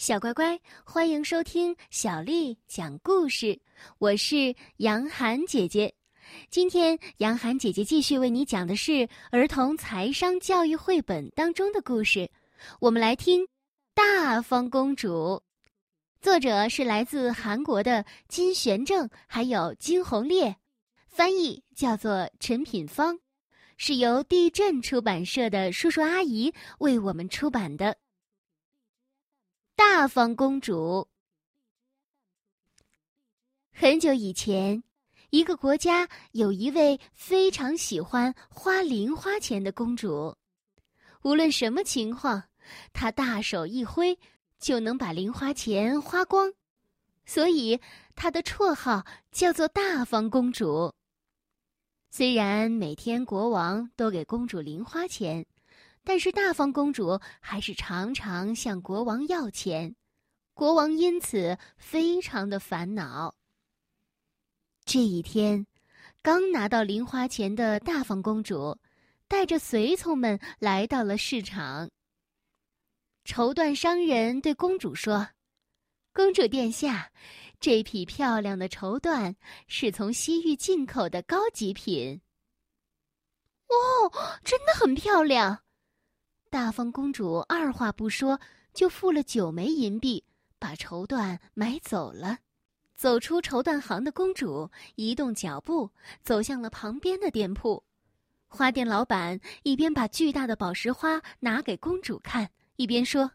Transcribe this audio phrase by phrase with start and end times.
[0.00, 3.60] 小乖乖，欢迎收听小丽讲故事。
[3.98, 5.94] 我是杨涵姐姐，
[6.48, 12.30] 今天杨涵姐姐继续为你讲的是儿童财商教育绘本当中的故事。
[12.80, 13.42] 我们来听
[13.92, 15.08] 《大方公主》，
[16.22, 20.56] 作者是来自韩国的金玄正，还有金红烈，
[21.08, 23.18] 翻译叫做陈品芳，
[23.76, 27.94] 是由地震出版社的叔叔阿姨为我们出版的。
[29.80, 31.08] 大方公主。
[33.72, 34.84] 很久以前，
[35.30, 40.36] 一个国家有一位非常喜欢花零花钱的公主。
[41.22, 42.42] 无论什么情况，
[42.92, 44.18] 她大手一挥
[44.58, 46.52] 就能把零花钱花光，
[47.24, 47.80] 所以
[48.14, 50.92] 她的绰号叫做大方公主。
[52.10, 55.46] 虽然每天国王都给公主零花钱。
[56.02, 59.94] 但是大方公主还是常常向国王要钱，
[60.54, 63.34] 国王因此非常的烦恼。
[64.84, 65.66] 这一天，
[66.22, 68.76] 刚拿到零花钱的大方公主，
[69.28, 71.88] 带着随从们来到了市场。
[73.24, 75.28] 绸缎商人对公主说
[76.12, 77.12] ：“公主殿下，
[77.60, 79.36] 这匹漂亮的绸缎
[79.68, 82.20] 是从西域进口的高级品。”
[83.68, 84.10] 哦，
[84.42, 85.62] 真的很漂亮。
[86.50, 88.40] 大方公主二话不说，
[88.74, 90.24] 就付了九枚银币，
[90.58, 92.38] 把绸缎买走了。
[92.96, 95.90] 走出绸缎行的公主移动脚步，
[96.24, 97.84] 走向了旁边的店铺。
[98.48, 103.30] 花店老板一边把巨大的宝石花拿给公主看，一边说：“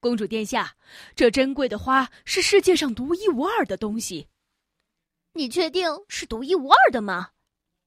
[0.00, 0.74] 公主殿下，
[1.14, 4.26] 这珍贵的花是世界上独一无二的东西。
[5.34, 7.30] 你确定是独一无二的吗？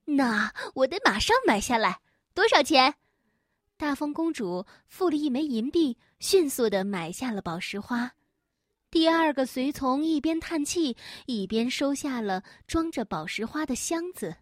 [0.06, 2.00] 那我得马上买下来。
[2.34, 2.96] 多少钱？”
[3.80, 8.12] 大风公主付了一枚银币，迅速的买下了宝石花。
[8.92, 14.36] 第二个随从一边叹气，一边收下了装着宝石花的箱子。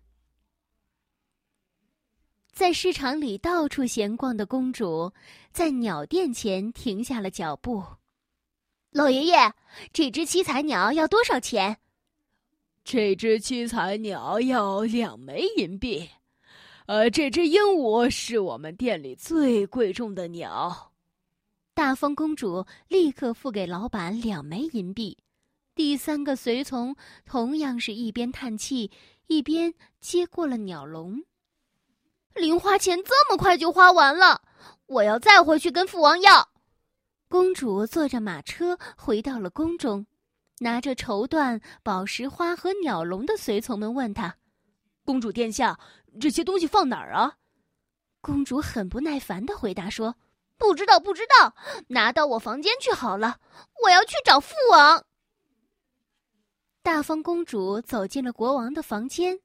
[2.52, 5.14] 在市场里到处闲逛的公主，
[5.52, 7.83] 在鸟店前停下了脚步。
[8.89, 9.54] 老爷爷，
[9.93, 11.77] 这只七彩鸟要多少钱？
[12.83, 16.09] 这只七彩鸟要两枚银币。
[16.87, 20.93] 呃，这只鹦鹉是我们店里最贵重的鸟。
[21.73, 25.17] 大风公主立刻付给老板两枚银币。
[25.75, 28.89] 第三个随从同样是一边叹气，
[29.27, 31.21] 一边接过了鸟笼。
[32.33, 34.42] 零花钱这么快就花完了，
[34.86, 36.48] 我要再回去跟父王要。
[37.27, 40.08] 公主坐着马车回到了宫中，
[40.59, 44.37] 拿着绸缎、宝石花和鸟笼的随从们问她
[45.07, 45.79] ：“公主殿下。”
[46.19, 47.37] 这些东西放哪儿啊？
[48.21, 50.15] 公主很不耐烦的回答说
[50.57, 51.55] ：“不知道，不知道，
[51.87, 53.39] 拿到我房间去好了。
[53.83, 55.05] 我要去找父王。”
[56.83, 59.39] 大方公主走进了国王的房间。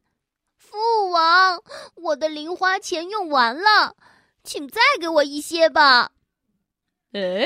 [0.56, 1.62] 父王，
[1.94, 3.94] 我的零花钱用完了，
[4.42, 6.12] 请再给我一些吧。
[7.12, 7.44] 哎，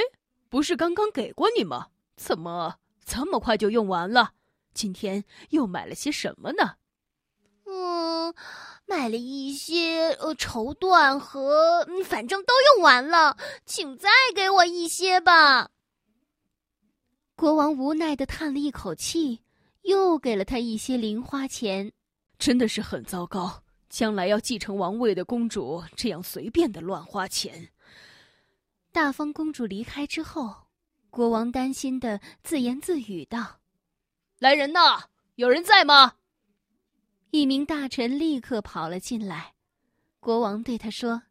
[0.49, 1.89] 不是刚刚给过你吗？
[2.17, 4.33] 怎么这么快就用完了？
[4.73, 6.77] 今天又买了些什么呢？
[7.67, 8.35] 嗯。
[8.89, 15.69] 买了一些呃绸缎和，反正都用完了，请再给我一些吧。
[17.35, 19.43] 国王无奈的叹了一口气，
[19.83, 21.93] 又给了他一些零花钱。
[22.39, 27.69] 真的是很糟糕，将来要继承王位的公主这样随便的乱花钱。
[28.93, 30.55] 大方公主离开之后，
[31.11, 33.59] 国王担心的自言自语道
[34.39, 36.15] ：“来人呐，有人在吗？”
[37.31, 39.55] 一名大臣立刻跑了进来，
[40.21, 41.25] 国王对他说：“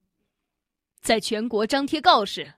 [1.01, 2.55] 在全国张贴告示，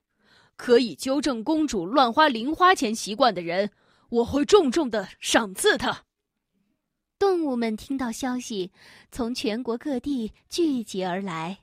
[0.56, 3.72] 可以纠正公主乱花零花钱习惯的人，
[4.10, 6.06] 我会重重的赏赐他。”
[7.20, 8.72] 动物们听到消息，
[9.12, 11.60] 从全国各地聚集而来。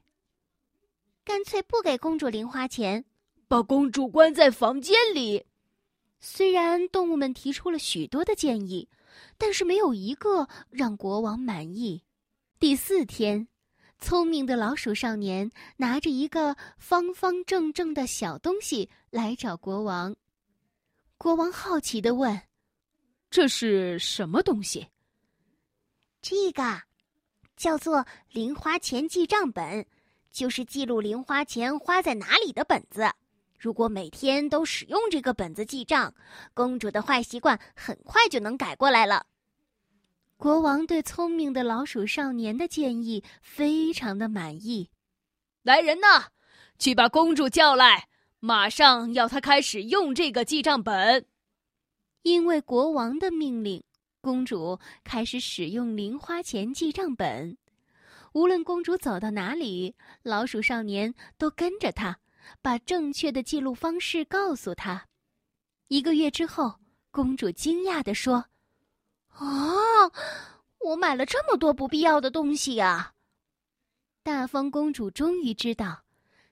[1.25, 3.05] 干脆不给公主零花钱，
[3.47, 5.45] 把公主关在房间里。
[6.21, 8.89] 虽然动物们提出了许多的建议。
[9.39, 12.03] 但是没有一个让国王满意。
[12.59, 13.49] 第四天，
[13.99, 20.15] 聪明的老鼠少年拿着一个方方正正的小东西来找国王。
[21.19, 22.43] 国王好奇的问
[23.31, 24.89] ：“这是什么东西
[26.21, 26.83] ？”“这个
[27.57, 29.87] 叫做零花钱记账本，
[30.31, 33.11] 就是记录零花钱花在哪里的本子。”
[33.65, 36.15] 如果每天都使用这个本子记账，
[36.53, 39.25] 公主的坏习惯很快就能改过来了。
[40.37, 44.91] 国王对聪明的老鼠少年的建议非常的满意。
[45.63, 46.27] 来人呐，
[46.79, 48.07] 去把公主叫来，
[48.39, 51.25] 马上要她开始用这个记账本。
[52.21, 53.83] 因为国王的命令，
[54.21, 57.57] 公主开始使用零花钱记账本。
[58.35, 62.19] 无论公主走到哪里，老鼠少年都跟着她，
[62.63, 65.07] 把正确的记录方式告诉他。
[65.89, 66.75] 一个月之后，
[67.11, 68.45] 公主惊讶地说
[69.31, 69.45] ：“啊，
[70.81, 73.13] 我买了这么多不必要的东西呀！”
[74.25, 76.05] 大方公主终于知道，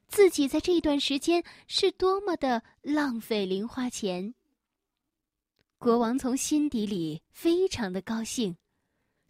[0.06, 4.35] 自己在这段时间是多么的浪费零花钱。
[5.79, 8.56] 国王从心底里非常的高兴，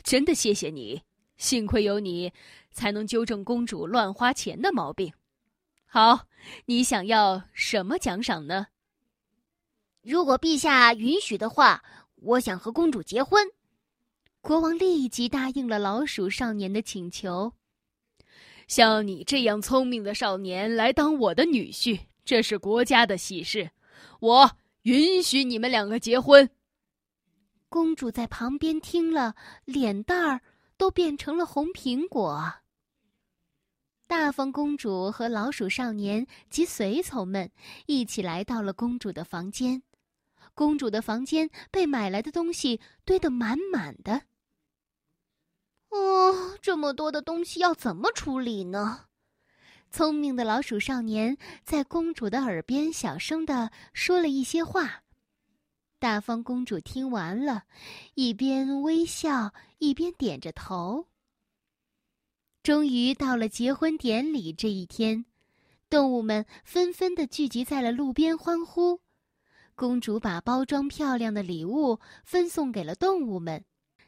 [0.02, 1.00] 真的谢谢你。
[1.36, 2.32] 幸亏有你，
[2.72, 5.12] 才能纠正公主乱花钱的毛病。
[5.94, 6.26] 好，
[6.64, 8.68] 你想要什么奖赏呢？
[10.00, 11.84] 如果陛下允许的话，
[12.14, 13.46] 我想和公主结婚。
[14.40, 17.52] 国王立即答应了老鼠少年的请求。
[18.66, 23.70] 像你这样聪明的少年来当我的女婿，这是国家的喜事，
[24.20, 24.50] 我
[24.84, 26.48] 允许你们两个结婚。
[27.68, 29.34] 公主在旁边听了，
[29.66, 30.40] 脸蛋儿。
[30.78, 32.54] 都变成了红苹果。
[34.12, 37.50] 大方公主和老鼠少年及随从们
[37.86, 39.82] 一起来到了公主的房间。
[40.52, 44.24] 公主的房间被买来的东西堆得满满的。
[45.88, 49.06] 哦，这么多的东西要怎么处理呢？
[49.90, 55.04] 聪明的老鼠少年在公主的耳边小声的说了一些话。
[55.98, 57.62] 大方公主听完了，
[58.12, 61.06] 一边微笑一边点着头。
[62.62, 65.24] 终于到了结婚典礼这一天，
[65.90, 69.00] 动物们纷纷的聚集在了路边欢呼。
[69.74, 73.64] 公主把包装漂亮的礼物分送给了动物们，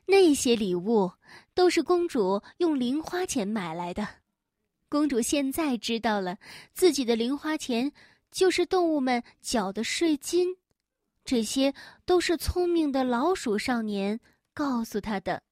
[0.06, 1.10] 那些礼物
[1.52, 4.06] 都是公主用零花钱买来的。
[4.88, 6.38] 公主现在知道了，
[6.72, 7.90] 自己的零花钱
[8.30, 10.56] 就是动物们缴的税金。
[11.24, 11.74] 这些
[12.04, 14.20] 都是聪明的老鼠少年
[14.52, 15.42] 告诉她的。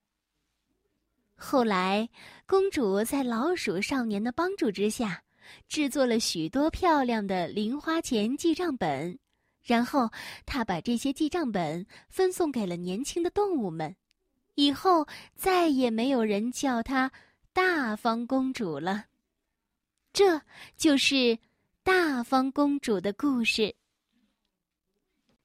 [1.45, 2.07] 后来，
[2.47, 5.21] 公主在老鼠少年的帮助之下，
[5.67, 9.19] 制作了许多漂亮的零花钱记账本，
[9.61, 10.09] 然后
[10.45, 13.93] 她把这些记账本分送给了年轻的动物们。
[14.55, 15.05] 以后
[15.35, 17.11] 再也没有人叫她
[17.51, 19.05] 大方公主了。
[20.13, 20.41] 这
[20.77, 21.37] 就是
[21.83, 23.75] 大方公主的故事。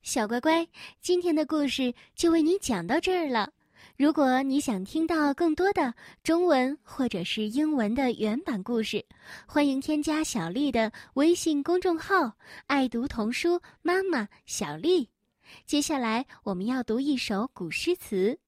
[0.02, 0.66] 小乖乖，
[1.00, 3.52] 今天的故事就为你讲到这儿了。
[3.98, 5.92] 如果你想听到更多的
[6.22, 9.04] 中文或者是英文的原版故事，
[9.44, 15.10] 欢迎添加小丽的微信公众号“爱读童书妈妈小丽”。
[15.66, 18.38] 接下来我们要读一首古诗词。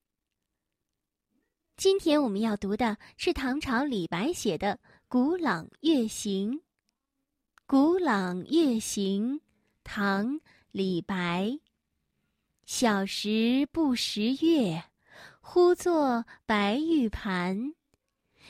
[1.75, 4.75] 今天我们要读的是唐朝李白写的
[5.09, 6.53] 《古朗月行》。
[7.65, 9.35] 《古朗月行》，
[9.83, 10.39] 唐。
[10.71, 11.59] 李白。
[12.65, 14.81] 小时不识月，
[15.41, 17.73] 呼作白玉盘。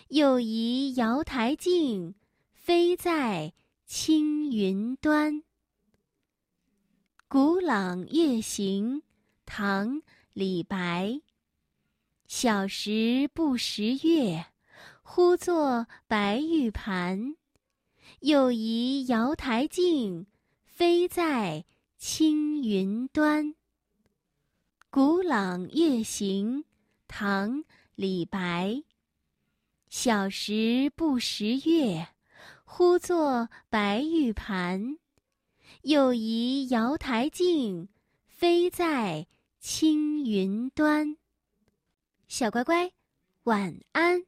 [0.09, 2.13] 又疑瑶台镜，
[2.53, 3.53] 飞在
[3.85, 5.35] 青云端。
[7.27, 8.97] 《古朗月行》
[9.45, 9.95] 唐·
[10.33, 11.21] 李白。
[12.27, 14.45] 小时不识月，
[15.01, 17.35] 呼作白玉盘。
[18.19, 20.27] 又疑瑶台镜，
[20.65, 21.65] 飞在。
[22.03, 23.49] 青云端，
[24.89, 26.63] 《古朗月行》
[27.11, 27.57] 唐·
[27.95, 28.81] 李白。
[29.89, 32.07] 小时不识月，
[32.63, 34.97] 呼作白玉盘。
[35.81, 37.89] 又疑瑶台镜，
[38.25, 39.27] 飞在
[39.59, 41.17] 青云端。
[42.29, 42.93] 小乖乖，
[43.43, 44.23] 晚安。